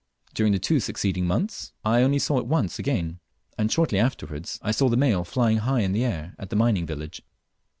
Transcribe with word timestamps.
During 0.33 0.51
the 0.51 0.57
two 0.57 0.79
succeeding 0.79 1.27
months 1.27 1.73
I 1.85 2.01
only 2.01 2.17
saw 2.17 2.39
it 2.39 2.47
once 2.47 2.79
again, 2.79 3.19
and 3.55 3.71
shortly 3.71 3.99
afterwards 3.99 4.57
I 4.63 4.71
saw 4.71 4.89
the 4.89 4.97
male 4.97 5.23
flying 5.23 5.57
high 5.57 5.81
in 5.81 5.91
the 5.91 6.03
air 6.05 6.33
at 6.39 6.49
the 6.49 6.55
mining 6.55 6.87
village. 6.87 7.21